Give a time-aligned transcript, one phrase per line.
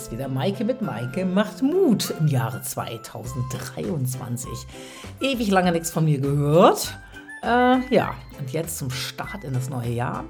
[0.00, 4.48] ist wieder Maike mit Maike macht Mut im Jahre 2023.
[5.20, 6.96] Ewig lange nichts von mir gehört.
[7.42, 10.24] Äh, ja, und jetzt zum Start in das neue Jahr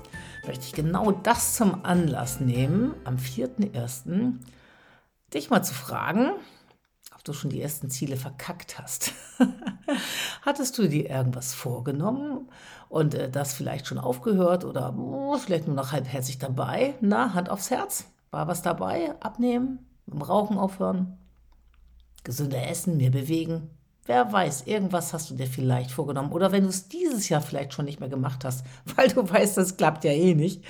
[0.45, 4.33] möchte ich genau das zum Anlass nehmen, am 4.1.
[5.33, 6.33] dich mal zu fragen,
[7.15, 9.13] ob du schon die ersten Ziele verkackt hast.
[10.43, 12.49] Hattest du dir irgendwas vorgenommen
[12.89, 16.95] und äh, das vielleicht schon aufgehört oder oh, vielleicht nur noch halbherzig dabei?
[17.01, 18.07] Na, Hand aufs Herz.
[18.31, 19.15] War was dabei?
[19.21, 19.87] Abnehmen?
[20.07, 21.19] Dem Rauchen aufhören?
[22.23, 23.71] Gesünder essen, mehr bewegen?
[24.07, 26.33] Wer weiß, irgendwas hast du dir vielleicht vorgenommen.
[26.33, 28.65] Oder wenn du es dieses Jahr vielleicht schon nicht mehr gemacht hast,
[28.97, 30.65] weil du weißt, das klappt ja eh nicht,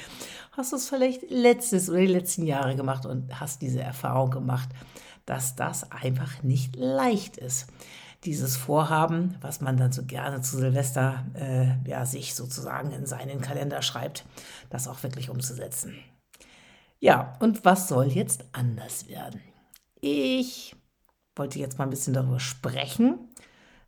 [0.53, 4.69] hast du es vielleicht letztes oder die letzten Jahre gemacht und hast diese Erfahrung gemacht,
[5.27, 7.67] dass das einfach nicht leicht ist.
[8.25, 13.41] Dieses Vorhaben, was man dann so gerne zu Silvester äh, ja, sich sozusagen in seinen
[13.41, 14.25] Kalender schreibt,
[14.69, 15.95] das auch wirklich umzusetzen.
[17.01, 19.41] Ja, und was soll jetzt anders werden?
[20.01, 20.77] Ich
[21.35, 23.19] wollte jetzt mal ein bisschen darüber sprechen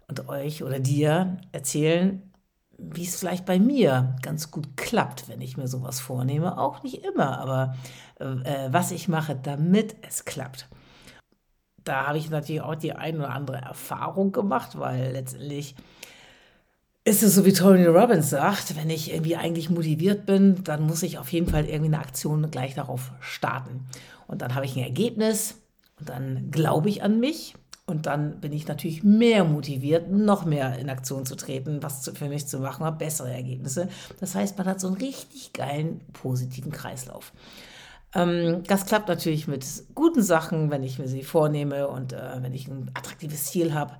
[0.08, 2.32] und euch oder dir erzählen,
[2.78, 6.58] wie es vielleicht bei mir ganz gut klappt, wenn ich mir sowas vornehme.
[6.58, 7.76] Auch nicht immer, aber
[8.18, 10.68] äh, was ich mache, damit es klappt.
[11.84, 15.74] Da habe ich natürlich auch die ein oder andere Erfahrung gemacht, weil letztendlich
[17.12, 21.02] ist es so, wie Tony Robbins sagt, wenn ich irgendwie eigentlich motiviert bin, dann muss
[21.02, 23.84] ich auf jeden Fall irgendwie eine Aktion gleich darauf starten.
[24.26, 25.56] Und dann habe ich ein Ergebnis
[26.00, 30.78] und dann glaube ich an mich und dann bin ich natürlich mehr motiviert, noch mehr
[30.78, 33.88] in Aktion zu treten, was für mich zu machen, habe bessere Ergebnisse.
[34.18, 37.34] Das heißt, man hat so einen richtig geilen, positiven Kreislauf.
[38.14, 42.54] Ähm, das klappt natürlich mit guten Sachen, wenn ich mir sie vornehme und äh, wenn
[42.54, 43.96] ich ein attraktives Ziel habe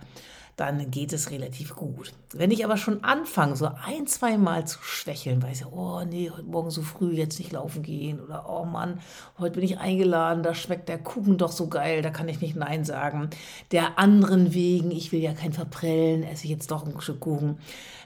[0.57, 2.13] dann geht es relativ gut.
[2.33, 6.31] Wenn ich aber schon anfange, so ein, zwei Mal zu schwächeln, weil ich, oh nee,
[6.31, 9.01] heute Morgen so früh jetzt nicht laufen gehen oder oh Mann,
[9.39, 12.57] heute bin ich eingeladen, da schmeckt der Kuchen doch so geil, da kann ich nicht
[12.57, 13.31] Nein sagen.
[13.71, 17.59] Der anderen wegen, ich will ja kein Verprellen, esse ich jetzt doch ein Stück Kuchen.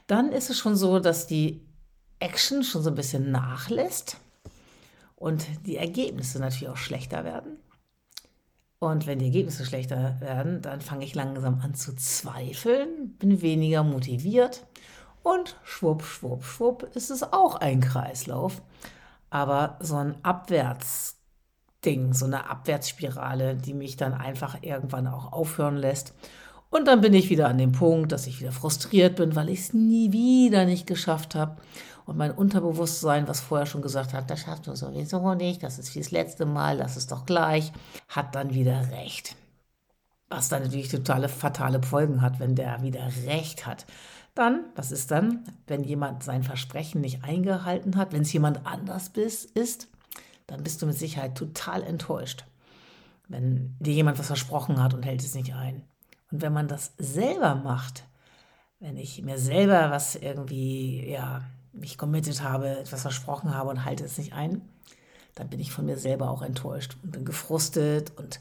[0.07, 1.61] Dann ist es schon so, dass die
[2.21, 4.19] Action schon so ein bisschen nachlässt
[5.17, 7.59] und die Ergebnisse natürlich auch schlechter werden.
[8.79, 13.83] Und wenn die Ergebnisse schlechter werden, dann fange ich langsam an zu zweifeln, bin weniger
[13.83, 14.67] motiviert
[15.23, 18.63] und schwupp, schwupp, schwupp ist es auch ein Kreislauf.
[19.31, 26.15] Aber so ein Abwärtsding, so eine Abwärtsspirale, die mich dann einfach irgendwann auch aufhören lässt.
[26.69, 29.61] Und dann bin ich wieder an dem Punkt, dass ich wieder frustriert bin, weil ich
[29.61, 31.57] es nie wieder nicht geschafft habe
[32.07, 35.95] und mein Unterbewusstsein, was vorher schon gesagt hat, das schaffst du sowieso nicht, das ist
[35.95, 37.73] wie das letzte Mal, das ist doch gleich,
[38.09, 39.35] hat dann wieder recht.
[40.29, 43.87] Was dann natürlich totale fatale Folgen hat, wenn der wieder recht hat.
[44.35, 49.09] Dann, was ist dann, wenn jemand sein Versprechen nicht eingehalten hat, wenn es jemand anders
[49.55, 49.89] ist,
[50.47, 52.45] dann bist du mit Sicherheit total enttäuscht,
[53.29, 55.83] wenn dir jemand was versprochen hat und hält es nicht ein.
[56.31, 58.05] Und wenn man das selber macht,
[58.79, 61.43] wenn ich mir selber was irgendwie, ja,
[61.79, 64.63] mich committed habe, etwas versprochen habe und halte es nicht ein,
[65.35, 68.41] dann bin ich von mir selber auch enttäuscht und bin gefrustet und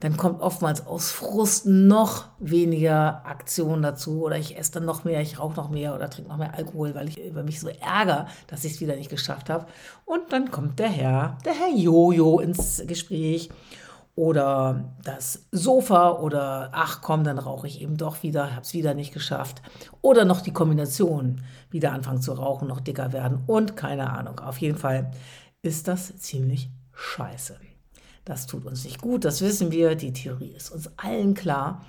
[0.00, 5.20] dann kommt oftmals aus Frust noch weniger Aktion dazu oder ich esse dann noch mehr,
[5.20, 8.28] ich rauche noch mehr oder trinke noch mehr Alkohol, weil ich über mich so ärgere,
[8.46, 9.66] dass ich es wieder nicht geschafft habe.
[10.04, 13.50] Und dann kommt der Herr, der Herr Jojo ins Gespräch
[14.18, 18.92] oder das Sofa oder ach komm, dann rauche ich eben doch wieder, habe es wieder
[18.92, 19.62] nicht geschafft.
[20.02, 24.40] Oder noch die Kombination, wieder anfangen zu rauchen, noch dicker werden und keine Ahnung.
[24.40, 25.12] Auf jeden Fall
[25.62, 27.60] ist das ziemlich scheiße.
[28.24, 31.84] Das tut uns nicht gut, das wissen wir, die Theorie ist uns allen klar.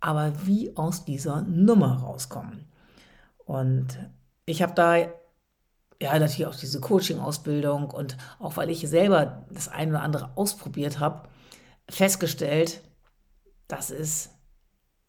[0.00, 2.66] Aber wie aus dieser Nummer rauskommen?
[3.44, 4.00] Und
[4.46, 9.92] ich habe da ja natürlich auch diese Coaching-Ausbildung und auch weil ich selber das eine
[9.92, 11.28] oder andere ausprobiert habe,
[11.88, 12.82] festgestellt,
[13.66, 14.30] dass es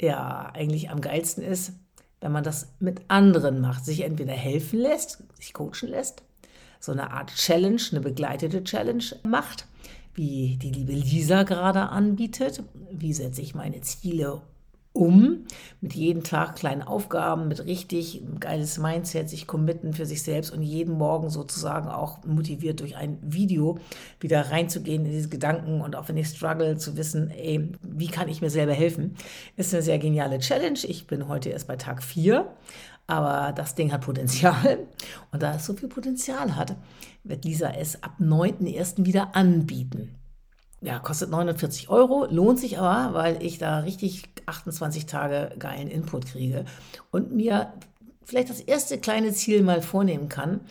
[0.01, 1.73] ja eigentlich am geilsten ist,
[2.21, 6.23] wenn man das mit anderen macht, sich entweder helfen lässt, sich coachen lässt,
[6.79, 9.67] so eine Art Challenge, eine begleitete Challenge macht,
[10.13, 12.63] wie die liebe Lisa gerade anbietet.
[12.91, 14.41] Wie setze ich meine Ziele
[14.99, 15.45] um,
[15.79, 20.61] mit jeden Tag kleinen Aufgaben, mit richtig geiles Mindset, sich committen für sich selbst und
[20.61, 23.79] jeden Morgen sozusagen auch motiviert durch ein Video
[24.19, 28.27] wieder reinzugehen in diese Gedanken und auch wenn ich struggle zu wissen, ey, wie kann
[28.27, 29.15] ich mir selber helfen,
[29.55, 30.79] ist eine sehr geniale Challenge.
[30.83, 32.45] Ich bin heute erst bei Tag 4,
[33.07, 34.79] aber das Ding hat Potenzial
[35.31, 36.75] und da es so viel Potenzial hat,
[37.23, 39.05] wird Lisa es ab 9.1.
[39.05, 40.18] wieder anbieten
[40.81, 46.27] ja, kostet 49 Euro, lohnt sich aber, weil ich da richtig 28 Tage geilen Input
[46.27, 46.65] kriege
[47.11, 47.73] und mir
[48.23, 50.61] vielleicht das erste kleine Ziel mal vornehmen kann,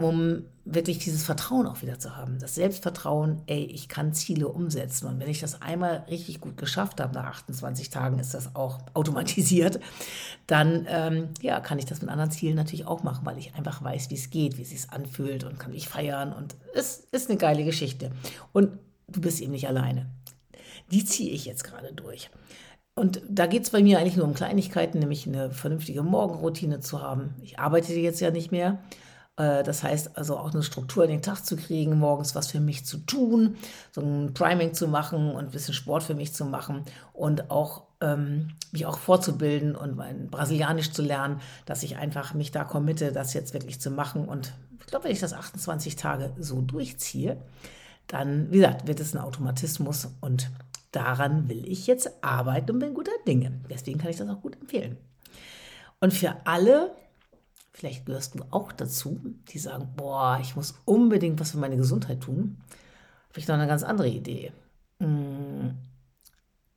[0.00, 2.38] um wirklich dieses Vertrauen auch wieder zu haben.
[2.38, 5.06] Das Selbstvertrauen, ey, ich kann Ziele umsetzen.
[5.06, 8.78] Und wenn ich das einmal richtig gut geschafft habe, nach 28 Tagen ist das auch
[8.94, 9.80] automatisiert,
[10.46, 13.82] dann ähm, ja, kann ich das mit anderen Zielen natürlich auch machen, weil ich einfach
[13.82, 16.32] weiß, wie es geht, wie es sich anfühlt und kann mich feiern.
[16.32, 18.12] Und es ist eine geile Geschichte.
[18.52, 18.78] Und
[19.08, 20.06] du bist eben nicht alleine.
[20.90, 22.30] Die ziehe ich jetzt gerade durch.
[22.94, 27.00] Und da geht es bei mir eigentlich nur um Kleinigkeiten, nämlich eine vernünftige Morgenroutine zu
[27.00, 27.34] haben.
[27.42, 28.78] Ich arbeite jetzt ja nicht mehr.
[29.36, 32.60] Äh, das heißt also auch eine Struktur in den Tag zu kriegen, morgens was für
[32.60, 33.56] mich zu tun,
[33.90, 36.84] so ein Priming zu machen und ein bisschen Sport für mich zu machen
[37.14, 42.50] und auch ähm, mich auch vorzubilden und mein Brasilianisch zu lernen, dass ich einfach mich
[42.50, 44.28] da committe, das jetzt wirklich zu machen.
[44.28, 47.38] Und ich glaube, wenn ich das 28 Tage so durchziehe,
[48.06, 50.50] dann, wie gesagt, wird es ein Automatismus und
[50.90, 53.60] daran will ich jetzt arbeiten und bin guter Dinge.
[53.70, 54.98] Deswegen kann ich das auch gut empfehlen.
[56.00, 56.94] Und für alle,
[57.72, 62.20] vielleicht gehörst du auch dazu, die sagen, boah, ich muss unbedingt was für meine Gesundheit
[62.20, 62.58] tun,
[63.30, 64.52] habe ich noch eine ganz andere Idee.
[65.00, 65.78] Hm,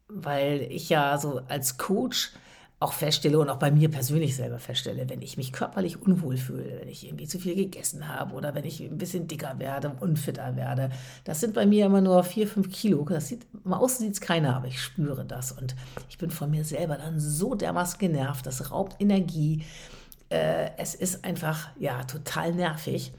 [0.07, 2.31] weil ich ja so als Coach
[2.79, 6.81] auch feststelle und auch bei mir persönlich selber feststelle, wenn ich mich körperlich unwohl fühle,
[6.81, 10.55] wenn ich irgendwie zu viel gegessen habe oder wenn ich ein bisschen dicker werde, unfitter
[10.57, 10.89] werde,
[11.23, 13.05] das sind bei mir immer nur vier, fünf Kilo.
[13.05, 15.75] Das sieht, mal außen sieht es keiner, aber ich spüre das und
[16.09, 19.63] ich bin von mir selber dann so dermaßen genervt, das raubt Energie.
[20.29, 23.13] Äh, es ist einfach, ja, total nervig.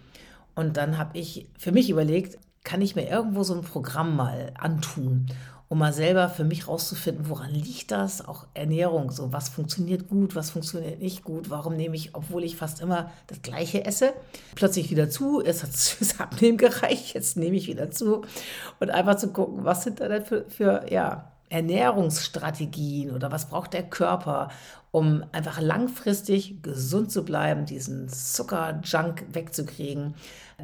[0.55, 4.53] Und dann habe ich für mich überlegt, kann ich mir irgendwo so ein Programm mal
[4.58, 5.26] antun
[5.68, 8.26] um mal selber für mich rauszufinden, woran liegt das?
[8.26, 12.56] Auch Ernährung, so was funktioniert gut, was funktioniert nicht gut, warum nehme ich, obwohl ich
[12.56, 14.12] fast immer das Gleiche esse,
[14.54, 18.22] plötzlich wieder zu, es hat fürs Abnehmen gereicht, jetzt nehme ich wieder zu
[18.78, 23.72] und einfach zu gucken, was sind da denn für, für ja, Ernährungsstrategien oder was braucht
[23.72, 24.48] der Körper,
[24.90, 30.14] um einfach langfristig gesund zu bleiben, diesen Zuckerjunk wegzukriegen,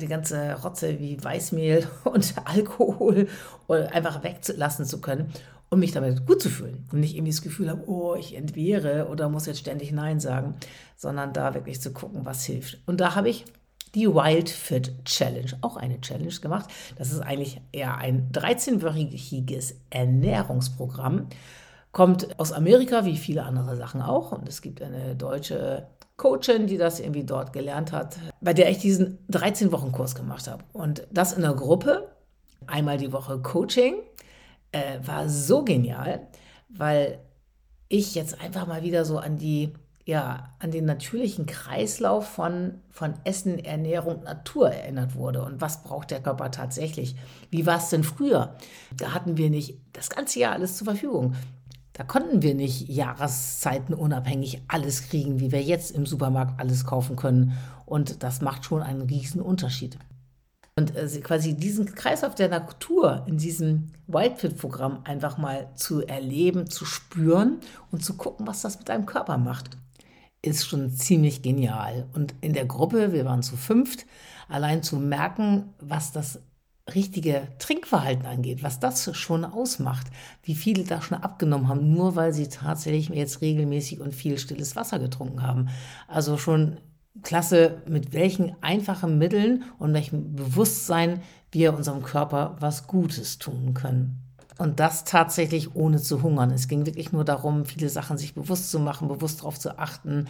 [0.00, 3.29] die ganze Rotze wie Weißmehl und Alkohol
[3.69, 5.32] einfach weglassen zu können
[5.73, 9.08] um mich damit gut zu fühlen und nicht irgendwie das Gefühl habe, oh, ich entwehre
[9.08, 10.55] oder muss jetzt ständig Nein sagen,
[10.96, 12.79] sondern da wirklich zu gucken, was hilft.
[12.84, 13.46] Und da habe ich
[13.94, 16.71] die Wild Fit Challenge, auch eine Challenge gemacht.
[16.97, 21.29] Das ist eigentlich eher ein 13-wöchiges Ernährungsprogramm.
[21.93, 24.33] Kommt aus Amerika, wie viele andere Sachen auch.
[24.33, 25.87] Und es gibt eine deutsche
[26.17, 30.65] Coachin, die das irgendwie dort gelernt hat, bei der ich diesen 13-Wochen-Kurs gemacht habe.
[30.73, 32.09] Und das in der Gruppe,
[32.67, 33.97] einmal die Woche Coaching,
[34.73, 36.29] äh, war so genial,
[36.69, 37.19] weil
[37.89, 43.14] ich jetzt einfach mal wieder so an die ja, an den natürlichen Kreislauf von, von
[43.25, 45.43] Essen, Ernährung, Natur erinnert wurde.
[45.43, 47.14] Und was braucht der Körper tatsächlich?
[47.50, 48.56] Wie war es denn früher?
[48.96, 51.34] Da hatten wir nicht das ganze Jahr alles zur Verfügung.
[51.93, 57.16] Da konnten wir nicht Jahreszeiten unabhängig alles kriegen, wie wir jetzt im Supermarkt alles kaufen
[57.16, 57.52] können.
[57.87, 59.98] Und das macht schon einen riesen Unterschied.
[60.75, 66.87] Und äh, quasi diesen Kreislauf der Natur in diesem Wildfit-Programm einfach mal zu erleben, zu
[66.87, 67.60] spüren
[67.93, 69.76] und zu gucken, was das mit deinem Körper macht
[70.43, 72.09] ist schon ziemlich genial.
[72.12, 74.06] Und in der Gruppe, wir waren zu fünft,
[74.49, 76.41] allein zu merken, was das
[76.93, 80.09] richtige Trinkverhalten angeht, was das schon ausmacht,
[80.43, 84.75] wie viele da schon abgenommen haben, nur weil sie tatsächlich jetzt regelmäßig und viel stilles
[84.75, 85.69] Wasser getrunken haben.
[86.09, 86.79] Also schon
[87.23, 91.20] klasse, mit welchen einfachen Mitteln und welchem Bewusstsein
[91.53, 94.19] wir unserem Körper was Gutes tun können.
[94.59, 96.51] Und das tatsächlich ohne zu hungern.
[96.51, 100.27] Es ging wirklich nur darum, viele Sachen sich bewusst zu machen, bewusst darauf zu achten,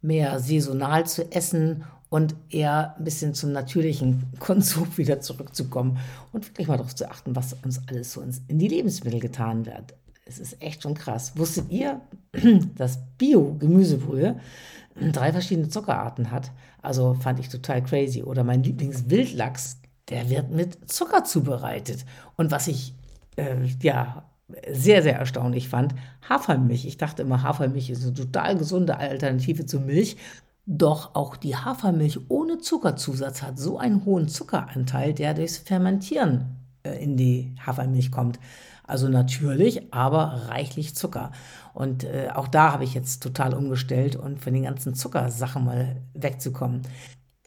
[0.00, 5.98] mehr saisonal zu essen und eher ein bisschen zum natürlichen Konsum wieder zurückzukommen
[6.32, 9.94] und wirklich mal darauf zu achten, was uns alles so in die Lebensmittel getan wird.
[10.24, 11.32] Es ist echt schon krass.
[11.36, 12.00] Wusstet ihr,
[12.76, 14.40] dass Bio-Gemüsebrühe
[15.12, 16.50] drei verschiedene Zuckerarten hat?
[16.82, 18.22] Also fand ich total crazy.
[18.22, 22.04] Oder mein Lieblingswildlachs, der wird mit Zucker zubereitet.
[22.36, 22.94] Und was ich
[23.36, 24.24] äh, ja,
[24.70, 25.94] sehr, sehr erstaunlich fand,
[26.28, 26.86] Hafermilch.
[26.86, 30.16] Ich dachte immer, Hafermilch ist eine total gesunde Alternative zu Milch.
[30.66, 37.02] Doch auch die Hafermilch ohne Zuckerzusatz hat so einen hohen Zuckeranteil, der durchs Fermentieren äh,
[37.02, 38.38] in die Hafermilch kommt.
[38.84, 41.32] Also natürlich, aber reichlich Zucker.
[41.74, 45.96] Und äh, auch da habe ich jetzt total umgestellt und von den ganzen Zuckersachen mal
[46.14, 46.82] wegzukommen.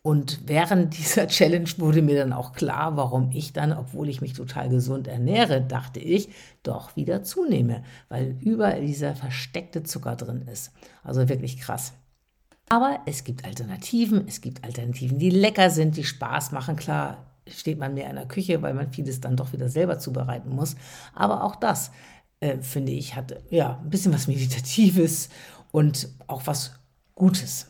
[0.01, 4.34] Und während dieser Challenge wurde mir dann auch klar, warum ich dann, obwohl ich mich
[4.34, 6.29] total gesund ernähre, dachte ich,
[6.63, 10.72] doch wieder zunehme, weil überall dieser versteckte Zucker drin ist.
[11.03, 11.94] Also wirklich krass.
[12.70, 16.75] Aber es gibt Alternativen, es gibt Alternativen, die lecker sind, die Spaß machen.
[16.75, 20.51] Klar steht man mehr in der Küche, weil man vieles dann doch wieder selber zubereiten
[20.56, 20.75] muss.
[21.15, 21.91] Aber auch das,
[22.39, 25.29] äh, finde ich, hat ja ein bisschen was Meditatives
[25.72, 26.74] und auch was
[27.15, 27.68] Gutes.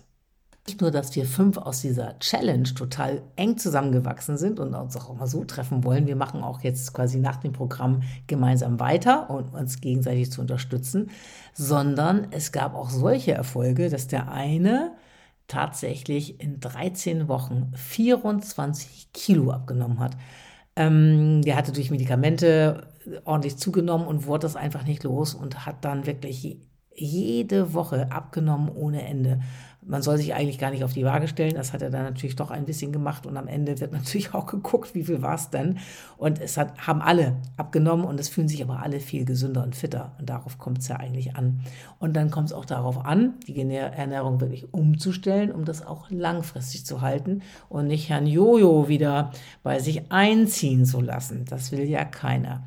[0.69, 5.09] Nicht nur, dass wir fünf aus dieser Challenge total eng zusammengewachsen sind und uns auch
[5.09, 6.05] immer so treffen wollen.
[6.05, 11.09] Wir machen auch jetzt quasi nach dem Programm gemeinsam weiter und uns gegenseitig zu unterstützen,
[11.55, 14.91] sondern es gab auch solche Erfolge, dass der eine
[15.47, 20.17] tatsächlich in 13 Wochen 24 Kilo abgenommen hat.
[20.75, 22.89] Ähm, der hatte durch Medikamente
[23.25, 26.59] ordentlich zugenommen und wurde das einfach nicht los und hat dann wirklich
[26.93, 29.39] jede Woche abgenommen ohne Ende
[29.81, 31.55] man soll sich eigentlich gar nicht auf die Waage stellen.
[31.55, 34.45] Das hat er dann natürlich doch ein bisschen gemacht und am Ende wird natürlich auch
[34.45, 35.77] geguckt, wie viel war es denn.
[36.17, 39.75] Und es hat, haben alle abgenommen und es fühlen sich aber alle viel gesünder und
[39.75, 40.15] fitter.
[40.19, 41.61] Und darauf kommt es ja eigentlich an.
[41.97, 46.85] Und dann kommt es auch darauf an, die Ernährung wirklich umzustellen, um das auch langfristig
[46.85, 49.31] zu halten und nicht Herrn Jojo wieder
[49.63, 51.45] bei sich einziehen zu lassen.
[51.45, 52.63] Das will ja keiner.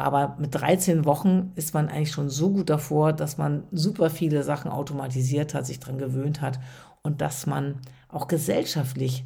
[0.00, 4.42] Aber mit 13 Wochen ist man eigentlich schon so gut davor, dass man super viele
[4.42, 6.58] Sachen automatisiert hat, sich daran gewöhnt hat
[7.02, 7.76] und dass man
[8.08, 9.24] auch gesellschaftlich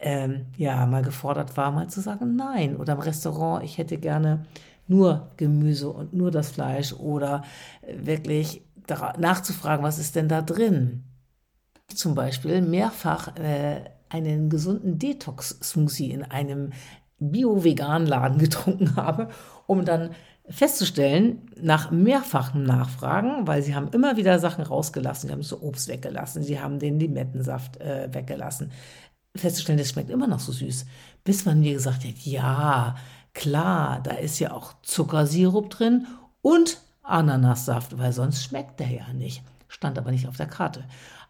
[0.00, 2.76] ähm, ja mal gefordert war, mal zu sagen Nein.
[2.76, 4.44] Oder im Restaurant, ich hätte gerne
[4.88, 7.42] nur Gemüse und nur das Fleisch oder
[7.86, 8.62] wirklich
[9.18, 11.04] nachzufragen, was ist denn da drin.
[11.86, 16.72] Zum Beispiel mehrfach äh, einen gesunden Detox-Smoothie in einem
[17.30, 19.28] Bio-Vegan-Laden getrunken habe,
[19.66, 20.10] um dann
[20.48, 25.88] festzustellen, nach mehrfachen Nachfragen, weil sie haben immer wieder Sachen rausgelassen, sie haben so Obst
[25.88, 28.72] weggelassen, sie haben den Limettensaft äh, weggelassen,
[29.36, 30.84] festzustellen, das schmeckt immer noch so süß,
[31.24, 32.96] bis man mir gesagt hat, ja,
[33.34, 36.06] klar, da ist ja auch Zuckersirup drin
[36.42, 39.42] und Ananassaft, weil sonst schmeckt der ja nicht.
[39.68, 40.84] Stand aber nicht auf der Karte.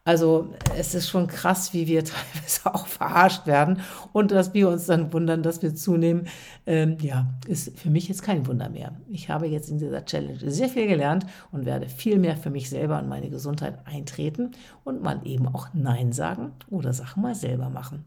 [0.05, 3.81] Also es ist schon krass, wie wir teilweise auch verarscht werden
[4.13, 6.27] und dass wir uns dann wundern, dass wir zunehmen.
[6.67, 8.97] Ähm, ja, ist für mich jetzt kein Wunder mehr.
[9.09, 12.69] Ich habe jetzt in dieser Challenge sehr viel gelernt und werde viel mehr für mich
[12.69, 14.51] selber und meine Gesundheit eintreten
[14.83, 18.05] und mal eben auch Nein sagen oder Sachen mal selber machen.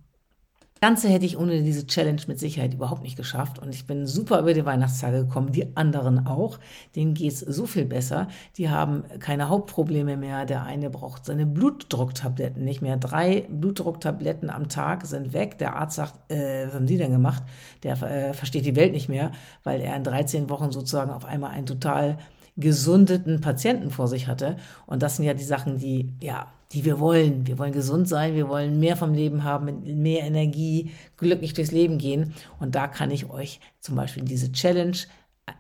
[0.82, 3.60] Ganze hätte ich ohne diese Challenge mit Sicherheit überhaupt nicht geschafft.
[3.60, 6.60] Und ich bin super über die Weihnachtstage gekommen, die anderen auch.
[6.96, 8.28] Denen geht es so viel besser.
[8.58, 10.46] Die haben keine Hauptprobleme mehr.
[10.46, 12.98] Der eine braucht seine Blutdrucktabletten nicht mehr.
[12.98, 15.58] Drei Blutdrucktabletten am Tag sind weg.
[15.60, 17.44] Der Arzt sagt, äh, was haben Sie denn gemacht?
[17.84, 19.32] Der äh, versteht die Welt nicht mehr,
[19.64, 22.18] weil er in 13 Wochen sozusagen auf einmal einen total
[22.58, 24.58] gesundeten Patienten vor sich hatte.
[24.86, 27.48] Und das sind ja die Sachen, die, ja, die wir wollen.
[27.48, 31.98] Wir wollen gesund sein, wir wollen mehr vom Leben haben, mehr Energie, glücklich durchs Leben
[31.98, 32.34] gehen.
[32.60, 34.98] Und da kann ich euch zum Beispiel diese Challenge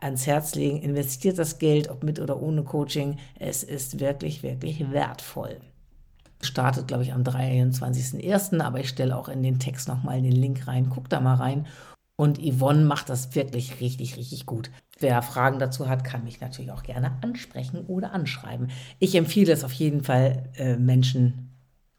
[0.01, 0.81] ans Herz legen.
[0.81, 3.17] Investiert das Geld, ob mit oder ohne Coaching.
[3.39, 5.61] Es ist wirklich, wirklich wertvoll.
[6.41, 10.67] Startet, glaube ich, am 23.01., aber ich stelle auch in den Text nochmal den Link
[10.67, 10.89] rein.
[10.89, 11.65] Guckt da mal rein.
[12.17, 14.69] Und Yvonne macht das wirklich richtig, richtig gut.
[14.97, 18.69] Wer Fragen dazu hat, kann mich natürlich auch gerne ansprechen oder anschreiben.
[18.99, 21.51] Ich empfehle es auf jeden Fall äh, Menschen,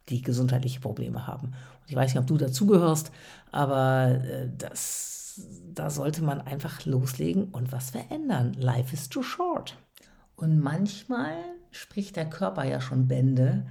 [0.08, 1.48] die gesundheitliche Probleme haben.
[1.48, 3.12] Und ich weiß nicht, ob du dazugehörst,
[3.52, 5.42] aber äh, das,
[5.74, 8.54] da sollte man einfach loslegen und was verändern.
[8.54, 9.76] Life is too short.
[10.34, 11.34] Und manchmal
[11.70, 13.66] spricht der Körper ja schon Bände,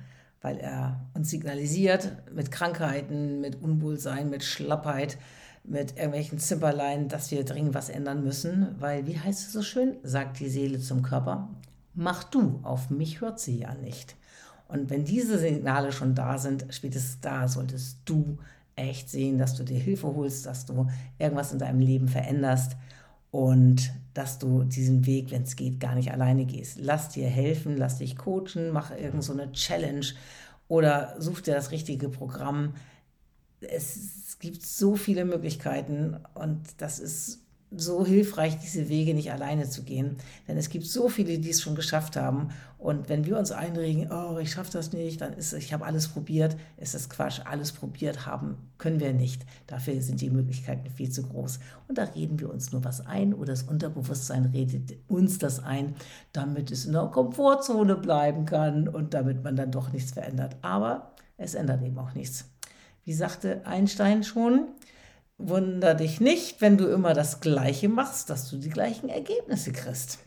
[0.45, 5.17] weil er uns signalisiert mit Krankheiten, mit Unwohlsein, mit Schlappheit
[5.63, 9.97] mit irgendwelchen Zimperlein, dass wir dringend was ändern müssen, weil, wie heißt es so schön,
[10.03, 11.49] sagt die Seele zum Körper,
[11.95, 14.15] mach du, auf mich hört sie ja nicht.
[14.67, 18.37] Und wenn diese Signale schon da sind, spätestens da solltest du
[18.75, 20.87] echt sehen, dass du dir Hilfe holst, dass du
[21.17, 22.77] irgendwas in deinem Leben veränderst
[23.31, 26.79] und dass du diesen Weg, wenn es geht, gar nicht alleine gehst.
[26.79, 30.05] Lass dir helfen, lass dich coachen, mach irgendeine so Challenge
[30.67, 32.73] oder such dir das richtige Programm.
[33.59, 37.44] Es gibt so viele Möglichkeiten und das ist
[37.77, 40.17] so hilfreich, diese Wege nicht alleine zu gehen.
[40.47, 42.49] Denn es gibt so viele, die es schon geschafft haben.
[42.77, 46.07] Und wenn wir uns einregen, oh, ich schaffe das nicht, dann ist ich habe alles
[46.07, 47.41] probiert, ist es Quatsch.
[47.45, 49.45] Alles probiert haben können wir nicht.
[49.67, 51.59] Dafür sind die Möglichkeiten viel zu groß.
[51.87, 55.95] Und da reden wir uns nur was ein oder das Unterbewusstsein redet uns das ein,
[56.33, 60.57] damit es in der Komfortzone bleiben kann und damit man dann doch nichts verändert.
[60.61, 62.45] Aber es ändert eben auch nichts.
[63.03, 64.67] Wie sagte Einstein schon,
[65.37, 70.19] wunder dich nicht, wenn du immer das Gleiche machst, dass du die gleichen Ergebnisse kriegst.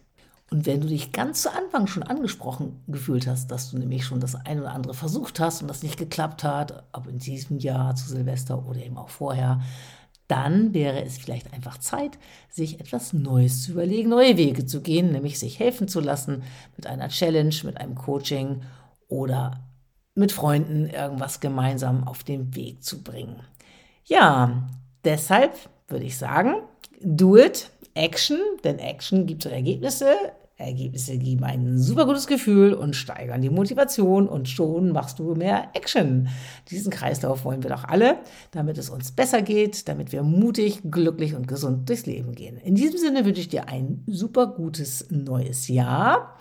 [0.50, 4.20] Und wenn du dich ganz zu Anfang schon angesprochen gefühlt hast, dass du nämlich schon
[4.20, 7.94] das eine oder andere versucht hast und das nicht geklappt hat, ob in diesem Jahr
[7.94, 9.60] zu Silvester oder eben auch vorher,
[10.26, 12.18] dann wäre es vielleicht einfach Zeit,
[12.50, 16.42] sich etwas Neues zu überlegen, neue Wege zu gehen, nämlich sich helfen zu lassen
[16.76, 18.62] mit einer Challenge, mit einem Coaching
[19.08, 19.64] oder
[20.14, 23.40] mit Freunden irgendwas gemeinsam auf den Weg zu bringen.
[24.04, 24.68] Ja,
[25.08, 25.54] deshalb
[25.88, 26.56] würde ich sagen,
[27.00, 30.12] do it, Action, denn Action gibt Ergebnisse.
[30.58, 35.68] Ergebnisse geben ein super gutes Gefühl und steigern die Motivation und schon machst du mehr
[35.74, 36.28] Action.
[36.70, 38.18] Diesen Kreislauf wollen wir doch alle,
[38.50, 42.56] damit es uns besser geht, damit wir mutig, glücklich und gesund durchs Leben gehen.
[42.58, 46.36] In diesem Sinne wünsche ich dir ein super gutes neues Jahr.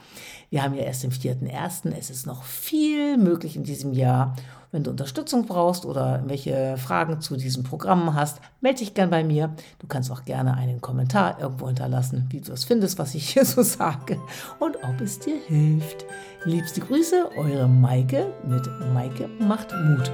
[0.50, 1.94] Wir haben ja erst den 4.1.
[1.98, 4.36] Es ist noch viel möglich in diesem Jahr.
[4.72, 9.24] Wenn du Unterstützung brauchst oder welche Fragen zu diesem Programm hast, melde dich gern bei
[9.24, 9.56] mir.
[9.80, 13.46] Du kannst auch gerne einen Kommentar irgendwo hinterlassen, wie du es findest, was ich hier
[13.46, 14.20] so sage
[14.60, 16.06] und ob es dir hilft.
[16.44, 20.12] Liebste Grüße, eure Maike mit Maike macht Mut.